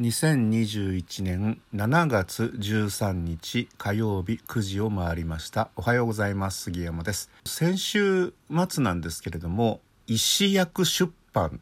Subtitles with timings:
[0.00, 5.68] 2021年7月13日火曜日9時を回りました。
[5.76, 6.62] おはようございます。
[6.62, 7.28] 杉山です。
[7.44, 8.32] 先週
[8.70, 11.60] 末なんですけれども医師薬出版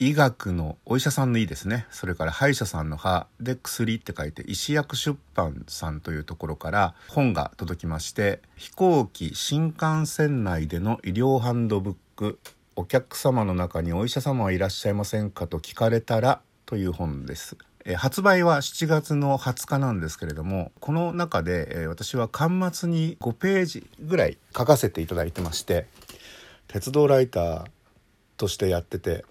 [0.00, 1.86] 医学のお医者さんの医ですね。
[1.92, 12.40] それから歯医者さんの歯で薬って書いて医師薬出版さんというところから本が届きまして飛行機新幹線内での医療ハンドブック
[12.74, 17.56] お客様の中にお医者様はいらっしゃいませんかと聞かれたらという本です。
[17.96, 25.86] 発売は7月の20日なんですけれどもこの中で、私は巻末に5ページぐらい書かせていただいてまして
[26.66, 27.64] 鉄道ライター
[28.38, 29.24] としてやってて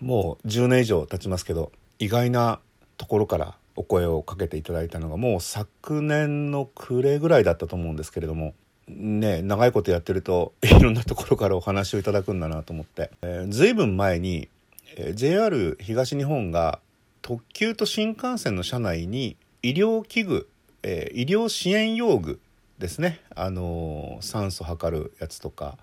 [0.00, 2.60] もう10年以上経ちますけど意外な
[2.98, 8.54] ところからお声をかけていただいたのがもう昨年の暮れぐらいだったと思うんですけれども
[8.88, 14.48] ね長いことやってるといろんなところからお話をいただくんだなと思って、えー、随分前に
[14.96, 16.80] え JR 東日本が
[17.22, 20.48] 特急と新幹線の車内に医療器具、
[20.82, 22.40] えー、医療支援用具
[22.78, 25.78] ですね、あのー、酸素測るやつとか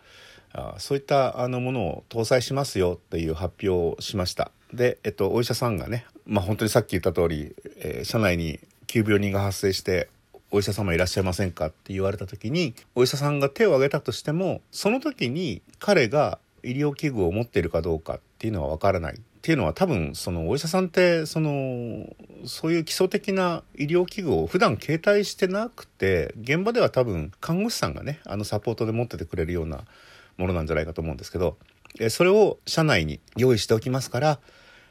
[0.53, 4.51] あそういったあのものを搭載しますよっていう発表をしました。
[4.71, 10.09] で、えっと、お医者さんがね、まあ、本当にさっき言った通り、えー、車内に急病人が発生して
[10.51, 22.13] お医者様いらっしゃいませんかって言われた時にお医者さんが手を挙げたとしてもその時に彼が医療器具を持っているかどうかっていうのはわからないっていうのは多分そのお医者さんってその
[22.43, 29.85] そういう基礎的な医療器具を普段携帯してなくて現場では多分看護師さんがねあのサポートで持っててくれるような
[30.37, 31.55] ものなんじゃないかと思うんですけど
[32.09, 34.39] それを社内に用意しておきますから、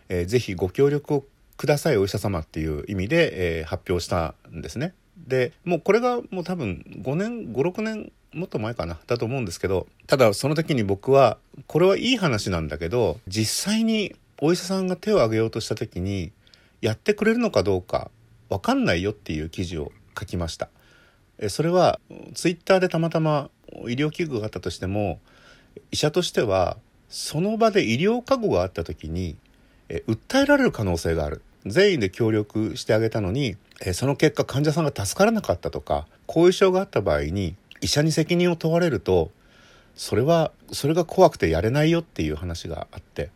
[0.08, 1.24] えー、ぜひご協力を
[1.58, 4.94] くださいお医者様っていう意味で、えー、発表したんですね。
[5.18, 11.36] でもうこれがもう多分5年56年もっと前かなだと思うんですけどただその時に僕は
[11.66, 16.32] これはいい話なんだけど実際にお医者さんが手を挙げようとした時に
[16.80, 18.10] やってくれるのかどうか
[18.48, 20.68] 分かんないよっていう記事を書きました。
[21.48, 21.98] それは
[22.34, 25.18] ツイッターでたまたま医療器具があったとしても
[25.90, 26.76] 医者としては
[27.08, 29.36] その場で医療過誤があった時に
[29.88, 31.42] 訴えられる可能性がある。
[31.64, 33.56] 全員で協力してあげたのに
[33.92, 39.30] その結果患者さんが助からなかったとか後遺症があった場合に医者に責任を問われると
[39.94, 43.30] それはそれが怖くてやれないよっていう話があって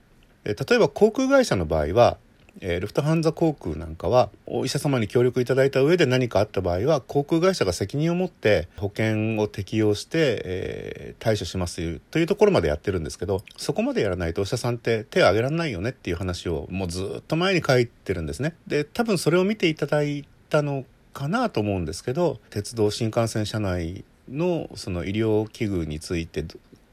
[0.44, 2.19] 例えば航空会社の場合は
[2.61, 18.55] え、ルフトハンザ航空なんかはお医者様に協力いただいた上で何かあった場合は航空会社が責任を持って保険を適用して、えー、対処しますというところまでやってるんですけどそこまでやらないとお医者さんって手を挙げられないよねっていう話をもうずっと前に書いてるんですね。
[18.67, 26.44] で多分それを見ていただいたのかなと思うんですけど鉄道新幹線車内のその医療器具について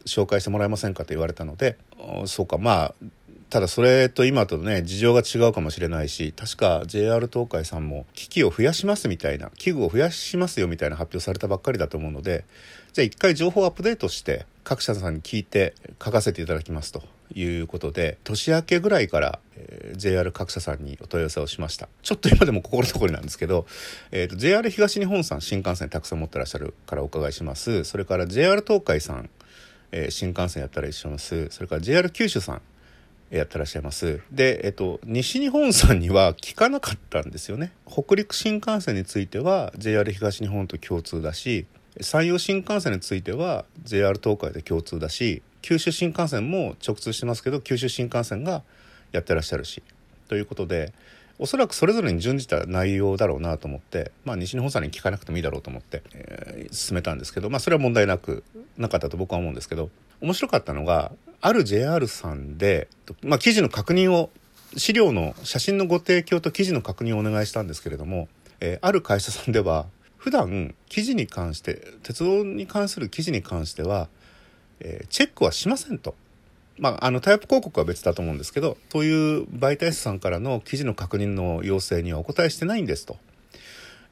[0.06, 1.78] 紹介してもらえませんかと言われたので
[2.26, 2.96] そうかまあ
[3.54, 12.46] ただそれと今とね事情が違うかもしれないし確か JR 東海さんも機器を増やしますみたいな器具を増やしますよみたいな発表されたばっかりだと思うので
[12.94, 17.04] じゃあ一回情報アップデートして各社さんに聞いて書かせていただきますと
[17.36, 21.90] いうことで年明けぐらいから、えー、JR 各社さんにお問い合わせをしました。
[22.02, 23.68] ちょっと今でも心残りなんですけど、
[24.12, 27.84] えーと、JR 東日本さん新幹線たくさん持ってらっしゃるからお伺いします。
[27.84, 29.30] それから JR 東海さん、
[29.92, 32.62] え、新幹線やったら一緒ますそれから JR 九州さん
[33.38, 34.22] やってらっしゃいます。
[34.32, 37.72] で、えっと、西日本さんには聞かなかったんですよね。
[37.88, 41.66] 北陸新幹線については JR 東日本と共通だし
[42.00, 48.64] 山陽新幹線については JR 東海で共通だし九州新幹線も直通してますけど九州新幹線が
[49.12, 49.82] やってらっしゃるし。
[50.28, 50.94] ということで
[51.40, 58.44] おそらくそれぞれに準じた内容だろうなと思って、まあ、西日本さんに聞かなくてもいいだろうと思って、えー、進めたんですけど、まあ、それは問題なく
[58.78, 59.90] なかったと僕は思うんですけど
[60.22, 61.12] 面白かったのが
[61.46, 62.88] ある JR さんで、
[63.22, 64.30] まあ、記事の確認を
[64.76, 68.28] 資料の写真のご提供と記事の確認をお願いしたんですけれども、
[68.60, 69.86] えー、ある会社さんでは
[70.18, 74.08] 普段記事に関して鉄道に関する記事に関しては
[74.84, 76.16] えー、チェックはしませんと。
[76.78, 83.18] まあ、あのタイプ広告は別だと思うんですけどそういう媒体者さんからの記事の確認の要請にはお答えしてないんですと。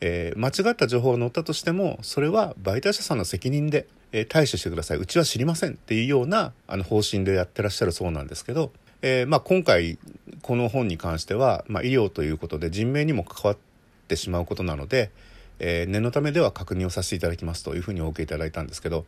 [0.01, 4.97] えー、間違った情報が載ったとしてもそれは媒体者さんの責任で、えー、対処してください。
[4.97, 8.71] うちは知りませんっていうようなあの方針でやってらっしゃるそうなんですけど、
[9.01, 9.97] えーまあ、今回
[10.41, 13.57] この本に関しては、まあ、医療ということで人命にも関わっ
[14.07, 15.11] てしまうことなので、
[15.59, 19.05] えー、念のためでは確認をさせていただきますというふうにお受けいただいたんですけど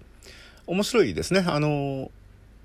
[0.67, 1.43] 面白いですね。
[1.45, 2.11] あの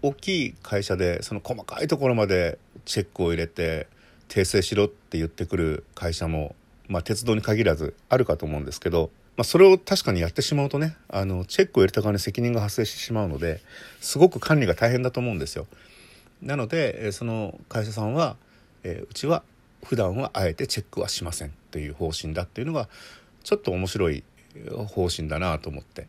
[0.03, 3.89] 大きい会社でその細かいところまでチェックを入れて
[4.29, 6.55] 訂正しろって言ってくる会社も、
[6.89, 13.61] まあ、鉄道に限らずあるかと思うんですけど、まあ、それを確かにやってしまうとねあのチェックを入れた側に責任が発生してしまうので
[14.01, 15.67] すごく管理が大変だと思うんですよ。
[16.43, 18.37] なのでその会社さんは、
[18.85, 19.43] えー、うちは
[19.85, 22.89] 普段はあえてチェックはしませんという方針だっていうのが
[23.43, 24.25] ちょっと面白い
[24.89, 26.07] 方針だなと思って。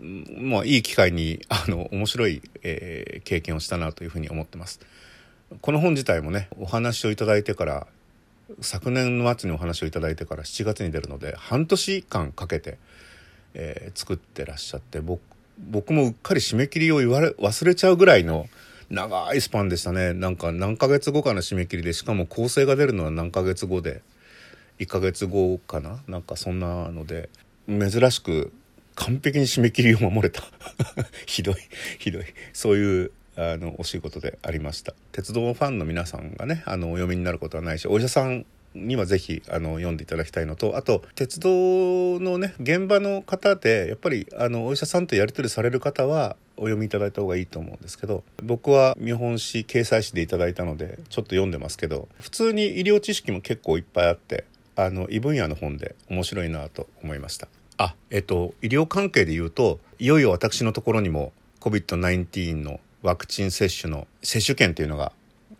[0.00, 4.80] まあ、いい機会にあの面白い、えー、経験をしたなというふうに思ってます。
[5.60, 7.86] この本自体もねお話をいただいてから
[8.60, 12.78] 昨年の末にお話をいただいてから7月に出るので半年間かけて、
[13.54, 15.20] えー、作ってらっしゃって僕
[15.58, 18.46] 僕もうっかり締め切りを言われ忘れちゃうぐらいの
[18.90, 20.14] 長いスパンでしたね。
[20.14, 24.02] なんか何ヶ月後かの締め切りでしかも構成が出るのは何ヶ月後で
[24.78, 25.98] 1ヶ月後かな？
[26.06, 27.28] なんかそんなので
[27.68, 28.52] 珍しく
[28.94, 30.42] 完璧に締め切りを守れた。
[31.26, 31.56] ひどい
[31.98, 32.24] ひどい。
[32.52, 34.94] そういうあのお仕事でありました。
[35.12, 38.44] 鉄道ファンの皆さんがねあのお読みになることはないしお医者さん
[38.74, 41.48] にはぜひあの読んでいただきたいのとあと鉄道
[42.20, 54.44] のね現場の方でやっぱりあのお医者さんとやり取りされる方はお読みいただいた方がいいと思うんですけど僕は見本誌掲載誌でいただいたのでちょっと読んでますけど普通に医療知識も結構いっぱいあって
[54.76, 57.48] あの異分野の本で面白いなと思いました。
[57.78, 65.12] あえっと医療関係で言うといよいよ私のところにも COVID-19 のワクチン接種の接種券というのが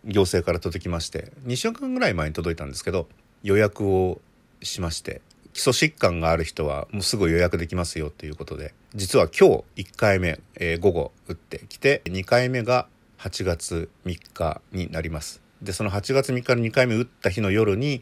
[0.05, 3.07] 行政から届きまして2週間ぐらい前に届いたんですけど
[3.43, 4.21] 予約を
[4.61, 5.21] しまして
[5.53, 12.87] 基礎疾患がある人はもうすぐ予約できますよということで実は今日1回目、えー、午後打ってきて2回目が
[13.19, 15.41] 8月3日になります。
[15.61, 18.01] でその8月3日の2回目打った日の夜に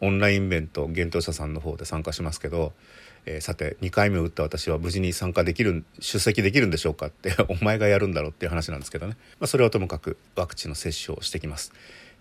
[0.00, 2.72] オンラインイベント幻冬者さんの方で参加しますけど
[3.26, 11.72] えー、さて2回目を打った私は無事に参加できる出席できるんでしょうかって お前がやるんだろうっていう話なんですけどね、まあ、それはともかくワクチンの接種をしてきます。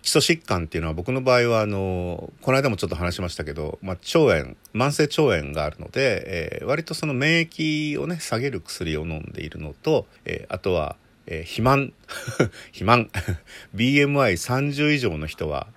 [0.01, 10.95] 基礎疾患っていうのは僕の場合はあのこの間もちょっと話しましたけど、まあ、腸炎慢性腸炎があるので、えー、割とその免疫をね下げる薬を飲んでいるのと、えー、あとは、
[11.27, 11.91] えー、肥満
[12.71, 13.09] 肥満
[13.75, 15.67] BMI30 以上の人は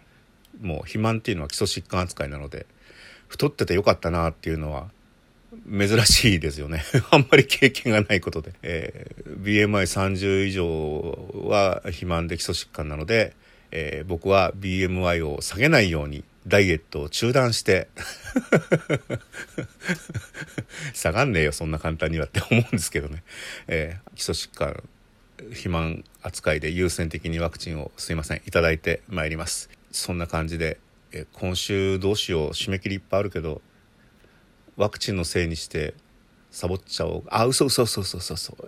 [0.62, 2.66] もう肥満っていうのは基礎疾患扱いなので
[3.28, 4.90] 太っててよかったなっていうのは
[5.70, 6.82] 珍しいですよね。
[7.10, 13.34] あんまり経験がないことで、えー、BMI30 以上は肥満で基礎疾患なので、
[13.70, 17.88] えー、僕は BMI を下げないようにダイエットを中断して
[20.92, 23.22] 下がんねえよそんな簡単にはって思うんですけどね、
[23.68, 24.82] えー、基礎疾患
[25.50, 29.70] 肥満扱いで優先的にワクチンをすいませんいただいてまいります。
[29.92, 30.80] そんな感じで、
[31.12, 33.60] え今週どうしよう締め切りいっぱいあるけど
[34.76, 35.94] ワクチンのせいにして
[36.50, 37.24] サボっちゃおう。
[37.28, 38.56] あ嘘嘘嘘嘘嘘嘘。